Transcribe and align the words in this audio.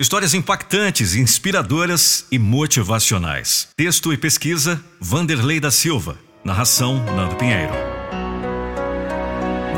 Histórias 0.00 0.32
impactantes, 0.32 1.16
inspiradoras 1.16 2.24
e 2.30 2.38
motivacionais. 2.38 3.66
Texto 3.76 4.12
e 4.12 4.16
pesquisa: 4.16 4.80
Vanderlei 5.00 5.58
da 5.58 5.72
Silva. 5.72 6.16
Narração: 6.44 7.04
Nando 7.16 7.34
Pinheiro. 7.34 7.72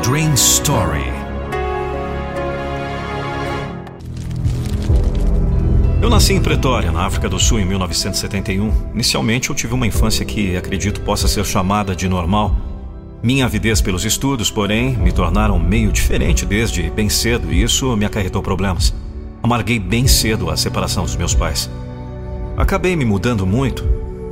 Dream 0.03 0.31
Story. 0.35 1.05
Eu 5.99 6.07
nasci 6.11 6.33
em 6.33 6.39
Pretória, 6.39 6.91
na 6.91 7.03
África 7.03 7.27
do 7.27 7.39
Sul, 7.39 7.59
em 7.59 7.65
1971. 7.65 8.91
Inicialmente, 8.93 9.49
eu 9.49 9.55
tive 9.55 9.73
uma 9.73 9.87
infância 9.87 10.23
que 10.23 10.55
acredito 10.55 11.01
possa 11.01 11.27
ser 11.27 11.43
chamada 11.45 11.95
de 11.95 12.07
normal. 12.07 12.55
Minha 13.23 13.45
avidez 13.45 13.81
pelos 13.81 14.05
estudos, 14.05 14.51
porém, 14.51 14.95
me 14.95 15.11
tornaram 15.11 15.57
meio 15.57 15.91
diferente 15.91 16.45
desde 16.45 16.91
bem 16.91 17.09
cedo 17.09 17.51
e 17.51 17.63
isso 17.63 17.97
me 17.97 18.05
acarretou 18.05 18.43
problemas. 18.43 18.93
Amarguei 19.43 19.79
bem 19.79 20.07
cedo 20.07 20.49
a 20.49 20.57
separação 20.57 21.03
dos 21.03 21.15
meus 21.15 21.33
pais. 21.33 21.69
Acabei 22.55 22.95
me 22.95 23.05
mudando 23.05 23.45
muito, 23.45 23.83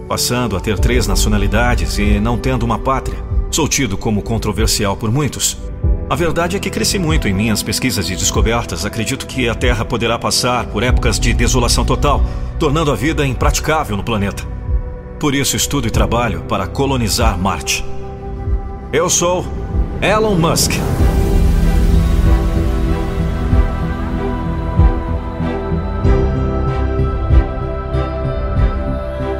passando 0.07 0.55
a 0.55 0.59
ter 0.59 0.77
três 0.77 1.07
nacionalidades 1.07 1.97
e 1.97 2.19
não 2.19 2.37
tendo 2.37 2.63
uma 2.63 2.77
pátria. 2.77 3.17
Sou 3.51 3.67
tido 3.67 3.97
como 3.97 4.21
controversial 4.21 4.95
por 4.95 5.11
muitos. 5.11 5.57
A 6.09 6.15
verdade 6.15 6.57
é 6.57 6.59
que 6.59 6.69
cresci 6.69 6.97
muito 6.97 7.27
em 7.27 7.33
minhas 7.33 7.61
pesquisas 7.61 8.09
e 8.09 8.15
descobertas. 8.15 8.85
Acredito 8.85 9.27
que 9.27 9.47
a 9.47 9.55
Terra 9.55 9.85
poderá 9.85 10.17
passar 10.17 10.65
por 10.67 10.83
épocas 10.83 11.19
de 11.19 11.33
desolação 11.33 11.85
total, 11.85 12.23
tornando 12.59 12.91
a 12.91 12.95
vida 12.95 13.25
impraticável 13.25 13.95
no 13.95 14.03
planeta. 14.03 14.43
Por 15.19 15.35
isso 15.35 15.55
estudo 15.55 15.87
e 15.87 15.91
trabalho 15.91 16.41
para 16.41 16.65
colonizar 16.65 17.37
Marte. 17.37 17.85
Eu 18.91 19.09
sou 19.09 19.45
Elon 20.01 20.35
Musk. 20.35 20.73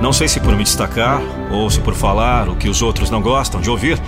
Não 0.02 0.13
sei 0.13 0.27
se 0.27 0.40
por 0.40 0.55
me 0.55 0.63
destacar 0.63 1.21
ou 1.51 1.70
se 1.70 1.79
por 1.82 1.93
falar 1.93 2.48
o 2.48 2.55
que 2.55 2.70
os 2.70 2.82
outros 2.82 3.10
não 3.10 3.21
gostam 3.21 3.60
de 3.60 3.70
ouvir, 3.70 4.01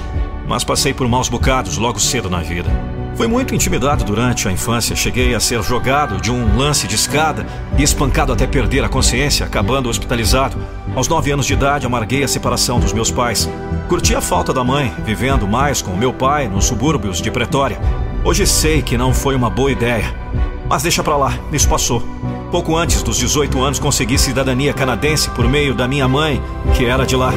mas 0.47 0.63
passei 0.63 0.93
por 0.93 1.07
maus 1.07 1.27
bocados 1.27 1.77
logo 1.77 1.99
cedo 1.99 2.29
na 2.29 2.39
vida. 2.39 2.69
Fui 3.15 3.27
muito 3.27 3.53
intimidado 3.53 4.03
durante 4.03 4.47
a 4.47 4.51
infância. 4.51 4.95
Cheguei 4.95 5.35
a 5.35 5.39
ser 5.39 5.61
jogado 5.61 6.19
de 6.19 6.31
um 6.31 6.57
lance 6.57 6.87
de 6.87 6.95
escada 6.95 7.45
e 7.77 7.83
espancado 7.83 8.31
até 8.31 8.47
perder 8.47 8.83
a 8.83 8.89
consciência, 8.89 9.45
acabando 9.45 9.89
hospitalizado. 9.89 10.57
Aos 10.95 11.07
nove 11.07 11.29
anos 11.31 11.45
de 11.45 11.53
idade, 11.53 11.85
amarguei 11.85 12.23
a 12.23 12.27
separação 12.27 12.79
dos 12.79 12.93
meus 12.93 13.11
pais. 13.11 13.49
Curti 13.89 14.15
a 14.15 14.21
falta 14.21 14.53
da 14.53 14.63
mãe, 14.63 14.93
vivendo 15.05 15.47
mais 15.47 15.81
com 15.81 15.95
meu 15.95 16.13
pai 16.13 16.47
nos 16.47 16.65
subúrbios 16.65 17.21
de 17.21 17.29
Pretória. 17.29 17.79
Hoje 18.23 18.47
sei 18.47 18.81
que 18.81 18.97
não 18.97 19.13
foi 19.13 19.35
uma 19.35 19.49
boa 19.49 19.71
ideia. 19.71 20.15
Mas 20.67 20.83
deixa 20.83 21.03
pra 21.03 21.17
lá, 21.17 21.37
isso 21.51 21.67
passou. 21.67 22.01
Pouco 22.51 22.75
antes 22.75 23.01
dos 23.01 23.15
18 23.15 23.61
anos, 23.63 23.79
consegui 23.79 24.17
cidadania 24.17 24.73
canadense 24.73 25.29
por 25.29 25.47
meio 25.47 25.73
da 25.73 25.87
minha 25.87 26.05
mãe, 26.05 26.43
que 26.75 26.83
era 26.83 27.05
de 27.05 27.15
lá. 27.15 27.33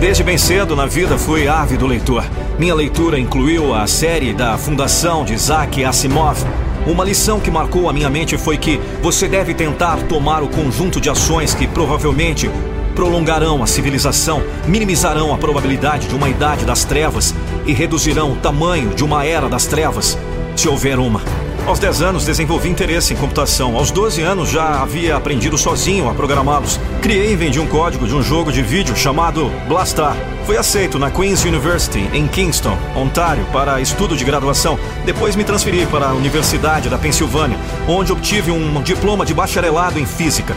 Desde 0.00 0.24
bem 0.24 0.36
cedo 0.36 0.74
na 0.74 0.84
vida 0.84 1.16
fui 1.16 1.46
ávido 1.46 1.86
leitor. 1.86 2.24
Minha 2.58 2.74
leitura 2.74 3.20
incluiu 3.20 3.72
a 3.72 3.86
série 3.86 4.32
da 4.32 4.58
Fundação 4.58 5.24
de 5.24 5.32
Isaac 5.32 5.84
Asimov. 5.84 6.44
Uma 6.88 7.04
lição 7.04 7.38
que 7.38 7.52
marcou 7.52 7.88
a 7.88 7.92
minha 7.92 8.10
mente 8.10 8.36
foi 8.36 8.58
que 8.58 8.80
você 9.00 9.28
deve 9.28 9.54
tentar 9.54 9.98
tomar 10.08 10.42
o 10.42 10.48
conjunto 10.48 11.00
de 11.00 11.08
ações 11.08 11.54
que 11.54 11.68
provavelmente 11.68 12.50
prolongarão 12.96 13.62
a 13.62 13.66
civilização, 13.68 14.42
minimizarão 14.66 15.32
a 15.32 15.38
probabilidade 15.38 16.08
de 16.08 16.16
uma 16.16 16.28
idade 16.28 16.64
das 16.64 16.84
trevas 16.84 17.32
e 17.64 17.72
reduzirão 17.72 18.32
o 18.32 18.36
tamanho 18.36 18.92
de 18.92 19.04
uma 19.04 19.24
era 19.24 19.48
das 19.48 19.64
trevas 19.64 20.18
se 20.58 20.68
houver 20.68 20.98
uma. 20.98 21.22
Aos 21.66 21.78
10 21.78 22.02
anos 22.02 22.24
desenvolvi 22.24 22.68
interesse 22.68 23.14
em 23.14 23.16
computação. 23.16 23.76
Aos 23.76 23.92
12 23.92 24.22
anos 24.22 24.50
já 24.50 24.82
havia 24.82 25.14
aprendido 25.16 25.56
sozinho 25.56 26.08
a 26.10 26.14
programá-los. 26.14 26.80
Criei 27.00 27.32
e 27.32 27.36
vendi 27.36 27.60
um 27.60 27.66
código 27.66 28.08
de 28.08 28.14
um 28.14 28.22
jogo 28.22 28.50
de 28.50 28.60
vídeo 28.60 28.96
chamado 28.96 29.52
Blastar. 29.68 30.16
Fui 30.46 30.56
aceito 30.56 30.98
na 30.98 31.12
Queen's 31.12 31.44
University 31.44 32.08
em 32.12 32.26
Kingston, 32.26 32.76
Ontário, 32.96 33.46
para 33.52 33.80
estudo 33.80 34.16
de 34.16 34.24
graduação. 34.24 34.76
Depois 35.04 35.36
me 35.36 35.44
transferi 35.44 35.86
para 35.86 36.08
a 36.08 36.14
Universidade 36.14 36.88
da 36.88 36.98
Pensilvânia, 36.98 37.58
onde 37.86 38.10
obtive 38.10 38.50
um 38.50 38.82
diploma 38.82 39.24
de 39.24 39.34
bacharelado 39.34 39.98
em 39.98 40.06
física. 40.06 40.56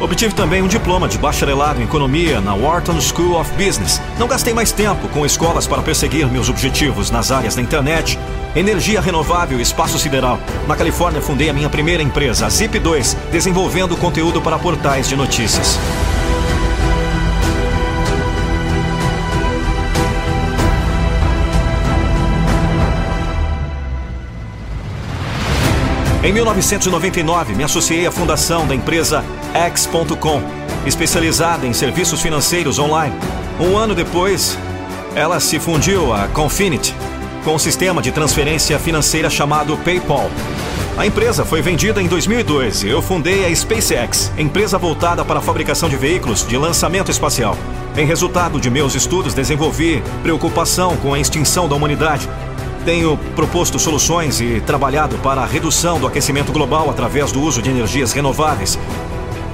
Obtive 0.00 0.32
também 0.32 0.62
um 0.62 0.68
diploma 0.68 1.08
de 1.08 1.18
bacharelado 1.18 1.80
em 1.80 1.84
economia 1.84 2.40
na 2.40 2.54
Wharton 2.54 3.00
School 3.00 3.38
of 3.38 3.50
Business. 3.52 4.00
Não 4.16 4.28
gastei 4.28 4.54
mais 4.54 4.70
tempo 4.70 5.08
com 5.08 5.26
escolas 5.26 5.66
para 5.66 5.82
perseguir 5.82 6.30
meus 6.30 6.48
objetivos 6.48 7.10
nas 7.10 7.32
áreas 7.32 7.56
da 7.56 7.62
internet, 7.62 8.16
energia 8.54 9.00
renovável 9.00 9.58
e 9.58 9.62
espaço 9.62 9.98
sideral. 9.98 10.38
Na 10.68 10.76
Califórnia, 10.76 11.20
fundei 11.20 11.50
a 11.50 11.52
minha 11.52 11.68
primeira 11.68 12.02
empresa, 12.02 12.46
a 12.46 12.48
Zip2, 12.48 13.16
desenvolvendo 13.32 13.96
conteúdo 13.96 14.40
para 14.40 14.56
portais 14.56 15.08
de 15.08 15.16
notícias. 15.16 15.76
Em 26.20 26.32
1999, 26.32 27.54
me 27.54 27.62
associei 27.62 28.04
à 28.04 28.10
fundação 28.10 28.66
da 28.66 28.74
empresa 28.74 29.24
X.com, 29.54 30.42
especializada 30.84 31.64
em 31.64 31.72
serviços 31.72 32.20
financeiros 32.20 32.80
online. 32.80 33.14
Um 33.60 33.76
ano 33.76 33.94
depois, 33.94 34.58
ela 35.14 35.38
se 35.38 35.60
fundiu 35.60 36.12
a 36.12 36.26
Confinity, 36.26 36.92
com 37.44 37.54
um 37.54 37.58
sistema 37.58 38.02
de 38.02 38.10
transferência 38.10 38.76
financeira 38.80 39.30
chamado 39.30 39.76
PayPal. 39.78 40.28
A 40.96 41.06
empresa 41.06 41.44
foi 41.44 41.62
vendida 41.62 42.02
em 42.02 42.08
2002 42.08 42.82
e 42.82 42.88
eu 42.88 43.00
fundei 43.00 43.46
a 43.46 43.54
SpaceX, 43.54 44.32
empresa 44.36 44.76
voltada 44.76 45.24
para 45.24 45.38
a 45.38 45.42
fabricação 45.42 45.88
de 45.88 45.96
veículos 45.96 46.44
de 46.44 46.56
lançamento 46.56 47.12
espacial. 47.12 47.56
Em 47.96 48.04
resultado 48.04 48.60
de 48.60 48.68
meus 48.68 48.96
estudos, 48.96 49.34
desenvolvi 49.34 50.02
preocupação 50.24 50.96
com 50.96 51.14
a 51.14 51.20
extinção 51.20 51.68
da 51.68 51.76
humanidade 51.76 52.28
tenho 52.88 53.18
proposto 53.36 53.78
soluções 53.78 54.40
e 54.40 54.62
trabalhado 54.62 55.18
para 55.18 55.42
a 55.42 55.46
redução 55.46 56.00
do 56.00 56.06
aquecimento 56.06 56.50
global 56.52 56.88
através 56.88 57.30
do 57.30 57.42
uso 57.42 57.60
de 57.60 57.68
energias 57.68 58.14
renováveis. 58.14 58.78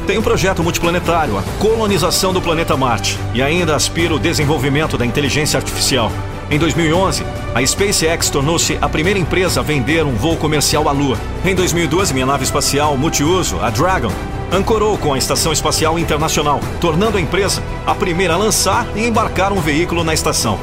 Tenho 0.07 0.21
um 0.21 0.23
projeto 0.23 0.63
multiplanetário, 0.63 1.37
a 1.37 1.43
colonização 1.59 2.33
do 2.33 2.41
planeta 2.41 2.77
Marte, 2.77 3.19
e 3.35 3.43
ainda 3.43 3.75
aspiro 3.75 4.15
o 4.15 4.19
desenvolvimento 4.21 4.97
da 4.97 5.05
inteligência 5.05 5.57
artificial. 5.57 6.13
Em 6.49 6.61
2011, 6.61 7.25
a 7.53 7.67
SpaceX 7.67 8.31
tornou-se 8.31 8.79
a 8.81 8.89
primeira 8.89 9.19
empresa 9.19 9.59
a 9.59 9.65
vender 9.65 10.05
um 10.05 10.15
voo 10.15 10.37
comercial 10.37 10.89
à 10.89 10.93
Lua. 10.93 11.19
Em 11.45 11.57
2012, 11.57 12.15
minha 12.15 12.27
nave 12.27 12.45
espacial 12.45 12.97
multiuso, 12.97 13.59
a 13.61 13.69
Dragon, 13.69 14.13
ancorou 14.53 14.97
com 14.97 15.13
a 15.13 15.19
Estação 15.19 15.53
Espacial 15.53 15.99
Internacional, 15.99 16.61
tornando 16.81 17.19
a 17.19 17.21
empresa 17.21 17.61
a 17.85 17.97
primeira 17.97 18.35
a 18.35 18.37
lançar 18.37 18.87
e 18.95 19.05
embarcar 19.05 19.53
um 19.53 19.61
veículo 19.61 20.05
na 20.05 20.15
estação. 20.15 20.57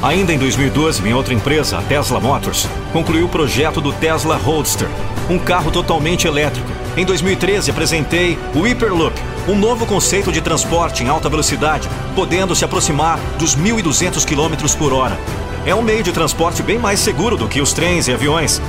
Ainda 0.00 0.32
em 0.32 0.38
2012, 0.38 1.02
minha 1.02 1.16
outra 1.16 1.34
empresa, 1.34 1.76
a 1.76 1.82
Tesla 1.82 2.20
Motors, 2.20 2.68
concluiu 2.92 3.26
o 3.26 3.28
projeto 3.28 3.80
do 3.80 3.92
Tesla 3.92 4.36
Roadster, 4.36 4.88
um 5.28 5.40
carro 5.40 5.72
totalmente 5.72 6.24
elétrico. 6.24 6.68
Em 6.96 7.04
2013, 7.04 7.72
apresentei 7.72 8.38
o 8.54 8.62
Hyperloop, 8.62 9.20
um 9.48 9.56
novo 9.56 9.86
conceito 9.86 10.30
de 10.30 10.40
transporte 10.40 11.02
em 11.02 11.08
alta 11.08 11.28
velocidade, 11.28 11.88
podendo 12.14 12.54
se 12.54 12.64
aproximar 12.64 13.18
dos 13.40 13.56
1.200 13.56 14.24
km 14.24 14.72
por 14.78 14.92
hora. 14.92 15.18
É 15.66 15.74
um 15.74 15.82
meio 15.82 16.04
de 16.04 16.12
transporte 16.12 16.62
bem 16.62 16.78
mais 16.78 17.00
seguro 17.00 17.36
do 17.36 17.48
que 17.48 17.60
os 17.60 17.72
trens 17.72 18.06
e 18.06 18.12
aviões, 18.12 18.62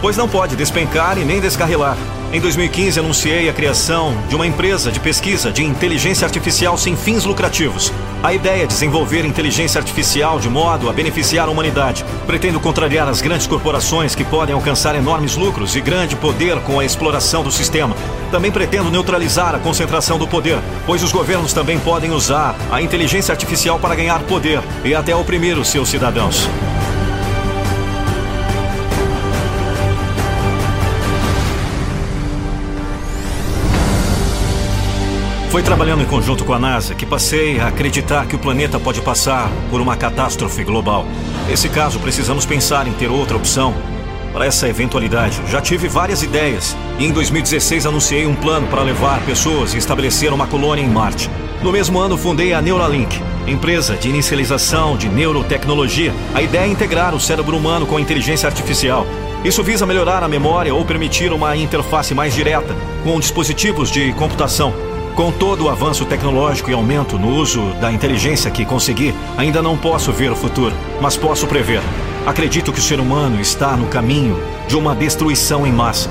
pois 0.00 0.16
não 0.16 0.28
pode 0.28 0.54
despencar 0.54 1.18
e 1.18 1.24
nem 1.24 1.40
descarrilar. 1.40 1.96
Em 2.30 2.42
2015, 2.42 3.00
anunciei 3.00 3.48
a 3.48 3.54
criação 3.54 4.14
de 4.28 4.36
uma 4.36 4.46
empresa 4.46 4.92
de 4.92 5.00
pesquisa 5.00 5.50
de 5.50 5.64
inteligência 5.64 6.26
artificial 6.26 6.76
sem 6.76 6.94
fins 6.94 7.24
lucrativos. 7.24 7.90
A 8.22 8.34
ideia 8.34 8.64
é 8.64 8.66
desenvolver 8.66 9.24
inteligência 9.24 9.78
artificial 9.78 10.38
de 10.38 10.46
modo 10.46 10.90
a 10.90 10.92
beneficiar 10.92 11.48
a 11.48 11.50
humanidade. 11.50 12.04
Pretendo 12.26 12.60
contrariar 12.60 13.08
as 13.08 13.22
grandes 13.22 13.46
corporações 13.46 14.14
que 14.14 14.24
podem 14.24 14.54
alcançar 14.54 14.94
enormes 14.94 15.36
lucros 15.36 15.74
e 15.74 15.80
grande 15.80 16.16
poder 16.16 16.60
com 16.60 16.78
a 16.78 16.84
exploração 16.84 17.42
do 17.42 17.50
sistema. 17.50 17.96
Também 18.30 18.52
pretendo 18.52 18.90
neutralizar 18.90 19.54
a 19.54 19.58
concentração 19.58 20.18
do 20.18 20.28
poder, 20.28 20.58
pois 20.84 21.02
os 21.02 21.12
governos 21.12 21.54
também 21.54 21.78
podem 21.78 22.10
usar 22.10 22.54
a 22.70 22.82
inteligência 22.82 23.32
artificial 23.32 23.78
para 23.78 23.94
ganhar 23.94 24.20
poder 24.24 24.60
e 24.84 24.94
até 24.94 25.16
oprimir 25.16 25.58
os 25.58 25.68
seus 25.68 25.88
cidadãos. 25.88 26.46
Foi 35.50 35.62
trabalhando 35.62 36.02
em 36.02 36.06
conjunto 36.06 36.44
com 36.44 36.52
a 36.52 36.58
NASA 36.58 36.94
que 36.94 37.06
passei 37.06 37.58
a 37.58 37.68
acreditar 37.68 38.26
que 38.26 38.36
o 38.36 38.38
planeta 38.38 38.78
pode 38.78 39.00
passar 39.00 39.50
por 39.70 39.80
uma 39.80 39.96
catástrofe 39.96 40.62
global. 40.62 41.06
Nesse 41.48 41.70
caso, 41.70 41.98
precisamos 41.98 42.44
pensar 42.44 42.86
em 42.86 42.92
ter 42.92 43.08
outra 43.08 43.34
opção 43.34 43.74
para 44.30 44.44
essa 44.44 44.68
eventualidade. 44.68 45.40
Já 45.48 45.62
tive 45.62 45.88
várias 45.88 46.22
ideias 46.22 46.76
e 46.98 47.06
em 47.06 47.12
2016 47.12 47.86
anunciei 47.86 48.26
um 48.26 48.34
plano 48.34 48.66
para 48.66 48.82
levar 48.82 49.24
pessoas 49.24 49.72
e 49.72 49.78
estabelecer 49.78 50.34
uma 50.34 50.46
colônia 50.46 50.82
em 50.82 50.88
Marte. 50.88 51.30
No 51.62 51.72
mesmo 51.72 51.98
ano, 51.98 52.18
fundei 52.18 52.52
a 52.52 52.60
Neuralink, 52.60 53.18
empresa 53.46 53.96
de 53.96 54.10
inicialização 54.10 54.98
de 54.98 55.08
neurotecnologia. 55.08 56.12
A 56.34 56.42
ideia 56.42 56.66
é 56.66 56.68
integrar 56.68 57.14
o 57.14 57.20
cérebro 57.20 57.56
humano 57.56 57.86
com 57.86 57.96
a 57.96 58.00
inteligência 58.02 58.46
artificial. 58.46 59.06
Isso 59.42 59.64
visa 59.64 59.86
melhorar 59.86 60.22
a 60.22 60.28
memória 60.28 60.74
ou 60.74 60.84
permitir 60.84 61.32
uma 61.32 61.56
interface 61.56 62.14
mais 62.14 62.34
direta 62.34 62.76
com 63.02 63.18
dispositivos 63.18 63.90
de 63.90 64.12
computação. 64.12 64.87
Com 65.18 65.32
todo 65.32 65.64
o 65.64 65.68
avanço 65.68 66.06
tecnológico 66.06 66.70
e 66.70 66.72
aumento 66.72 67.18
no 67.18 67.30
uso 67.30 67.72
da 67.80 67.90
inteligência 67.90 68.52
que 68.52 68.64
consegui, 68.64 69.12
ainda 69.36 69.60
não 69.60 69.76
posso 69.76 70.12
ver 70.12 70.30
o 70.30 70.36
futuro, 70.36 70.72
mas 71.00 71.16
posso 71.16 71.44
prever. 71.48 71.82
Acredito 72.24 72.72
que 72.72 72.78
o 72.78 72.82
ser 72.82 73.00
humano 73.00 73.40
está 73.40 73.76
no 73.76 73.88
caminho 73.88 74.40
de 74.68 74.76
uma 74.76 74.94
destruição 74.94 75.66
em 75.66 75.72
massa. 75.72 76.08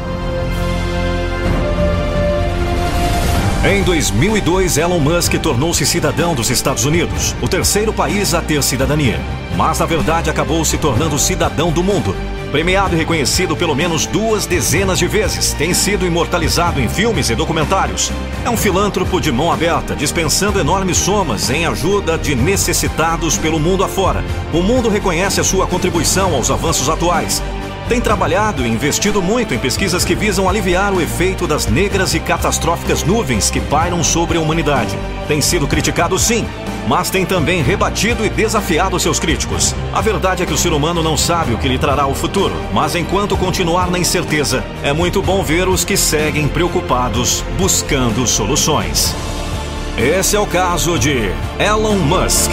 Em 3.66 3.82
2002, 3.82 4.78
Elon 4.78 5.00
Musk 5.00 5.36
tornou-se 5.36 5.86
cidadão 5.86 6.36
dos 6.36 6.50
Estados 6.50 6.84
Unidos, 6.84 7.34
o 7.42 7.48
terceiro 7.48 7.94
país 7.94 8.34
a 8.34 8.42
ter 8.42 8.62
cidadania. 8.62 9.22
Mas, 9.56 9.80
na 9.80 9.86
verdade, 9.86 10.30
acabou 10.30 10.66
se 10.66 10.78
tornando 10.78 11.18
cidadão 11.18 11.72
do 11.72 11.82
mundo. 11.82 12.14
Premiado 12.52 12.96
e 12.96 12.98
reconhecido 12.98 13.58
pelo 13.58 13.76
menos 13.76 14.06
duas 14.06 14.46
dezenas 14.46 14.98
de 14.98 15.06
vezes, 15.06 15.52
tem 15.54 15.74
sido 15.74 16.06
imortalizado 16.06 16.80
em 16.80 16.88
filmes 16.88 17.30
e 17.30 17.36
documentários. 17.36 18.10
É 18.46 18.50
um 18.50 18.56
filântropo 18.56 19.20
de 19.20 19.34
mão 19.34 19.52
aberta, 19.52 19.94
dispensando 19.94 20.58
enormes 20.58 20.98
somas 20.98 21.50
em 21.50 21.66
ajuda 21.66 22.18
de 22.18 22.36
necessitados 22.36 23.38
pelo 23.38 23.60
mundo 23.60 23.84
afora. 23.84 24.24
O 24.54 24.62
mundo 24.64 24.88
reconhece 24.88 25.42
a 25.42 25.44
sua 25.44 25.68
contribuição 25.68 26.34
aos 26.34 26.50
avanços 26.50 26.88
atuais, 26.88 27.44
tem 27.88 28.02
trabalhado 28.02 28.66
e 28.66 28.70
investido 28.70 29.22
muito 29.22 29.54
em 29.54 29.60
pesquisas 29.60 30.04
que 30.04 30.14
visam 30.14 30.50
aliviar 30.50 30.94
o 30.94 31.02
efeito 31.02 31.48
das 31.48 31.68
negras 31.68 32.14
e 32.14 32.20
catastróficas 32.20 33.04
nuvens 33.04 33.50
que 33.50 33.62
pairam 33.62 34.04
sobre 34.04 34.38
a 34.38 34.42
humanidade. 34.42 34.98
Tem 35.28 35.42
sido 35.42 35.68
criticado, 35.68 36.20
sim, 36.20 36.46
mas 36.88 37.10
tem 37.10 37.26
também 37.26 37.62
rebatido 37.62 38.26
e 38.26 38.30
desafiado 38.30 39.00
seus 39.00 39.20
críticos. 39.20 39.74
A 39.94 40.02
verdade 40.02 40.44
é 40.44 40.46
que 40.46 40.54
o 40.54 40.58
ser 40.58 40.74
humano 40.74 41.02
não 41.02 41.16
sabe 41.16 41.54
o 41.54 41.58
que 41.58 41.68
lhe 41.68 41.78
trará 41.78 42.06
o 42.08 42.16
futuro, 42.16 42.56
mas 42.74 42.96
enquanto 42.96 43.38
continuar 43.38 43.90
na 43.90 44.00
incerteza, 44.00 44.64
é 44.84 44.92
muito 44.92 45.22
bom 45.22 45.42
ver 45.42 45.70
os 45.70 45.86
que 45.86 45.96
seguem 45.96 46.48
preocupados, 46.48 47.44
buscando 47.58 48.28
soluções. 48.28 49.16
Esse 49.98 50.36
é 50.36 50.40
o 50.40 50.46
caso 50.46 51.00
de 51.00 51.32
Elon 51.58 51.96
Musk. 51.96 52.52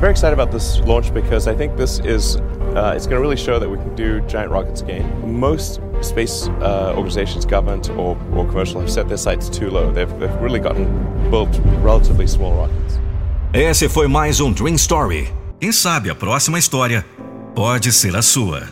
I'm 0.00 0.04
very 0.04 0.12
excited 0.12 0.32
about 0.32 0.50
this 0.50 0.80
launch 0.86 1.12
because 1.12 1.46
I 1.46 1.54
think 1.54 1.76
this 1.76 1.98
is 1.98 2.36
uh, 2.74 2.94
it's 2.96 3.06
going 3.06 3.18
to 3.18 3.20
really 3.20 3.36
show 3.36 3.58
that 3.58 3.68
we 3.68 3.76
can 3.76 3.94
do 3.94 4.22
giant 4.22 4.50
rockets 4.50 4.80
again. 4.80 5.04
Most 5.38 5.78
space 6.00 6.48
uh, 6.62 6.94
organizations, 6.96 7.44
government 7.44 7.90
or, 7.90 8.16
or 8.34 8.46
commercial, 8.46 8.80
have 8.80 8.90
set 8.90 9.08
their 9.08 9.18
sights 9.18 9.50
too 9.50 9.68
low. 9.68 9.92
They've, 9.92 10.08
they've 10.18 10.34
really 10.40 10.58
gotten 10.58 10.86
built 11.30 11.50
relatively 11.82 12.26
small 12.26 12.54
rockets. 12.54 12.98
Esse 13.52 13.90
foi 13.90 14.08
mais 14.08 14.40
um 14.40 14.54
Dream 14.54 14.78
Story. 14.78 15.28
Quem 15.60 15.70
sabe 15.70 16.08
a 16.08 16.14
próxima 16.14 16.58
história 16.58 17.04
pode 17.54 17.92
ser 17.92 18.16
a 18.16 18.22
sua. 18.22 18.62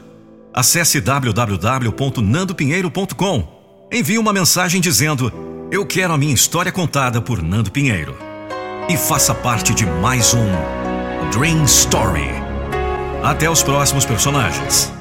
Acesse 0.55 0.99
www.nandopinheiro.com. 0.99 3.47
Envie 3.93 4.17
uma 4.17 4.33
mensagem 4.33 4.81
dizendo: 4.81 5.31
Eu 5.71 5.85
quero 5.85 6.15
a 6.15 6.17
minha 6.17 6.33
história 6.33 6.73
contada 6.73 7.21
por 7.21 7.43
Nando 7.43 7.71
Pinheiro. 7.71 8.17
E 8.89 8.97
faça 8.97 9.35
parte 9.35 9.75
de 9.75 9.85
mais 9.85 10.33
um 10.33 10.78
Dream 11.31 11.65
Story. 11.65 12.31
Até 13.23 13.51
os 13.51 13.63
próximos 13.63 14.07
personagens. 14.07 14.98